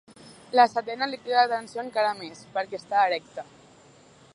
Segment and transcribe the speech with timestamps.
[0.59, 3.49] La setena li crida l'atenció encara més, perquè està erecta.